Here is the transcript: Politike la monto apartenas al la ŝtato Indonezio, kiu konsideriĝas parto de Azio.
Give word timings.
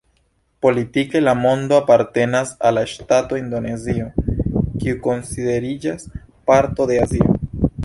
Politike 0.65 1.19
la 1.25 1.33
monto 1.41 1.77
apartenas 1.79 2.53
al 2.69 2.79
la 2.79 2.85
ŝtato 2.93 3.39
Indonezio, 3.41 4.09
kiu 4.23 4.99
konsideriĝas 5.05 6.11
parto 6.51 6.91
de 6.93 7.01
Azio. 7.07 7.33